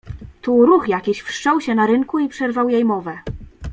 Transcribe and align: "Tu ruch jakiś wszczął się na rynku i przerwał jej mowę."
"Tu 0.41 0.65
ruch 0.65 0.87
jakiś 0.89 1.21
wszczął 1.21 1.61
się 1.61 1.75
na 1.75 1.87
rynku 1.87 2.19
i 2.19 2.29
przerwał 2.29 2.69
jej 2.69 2.85
mowę." 2.85 3.19